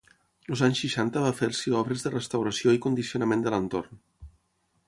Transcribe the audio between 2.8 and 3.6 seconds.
condicionament de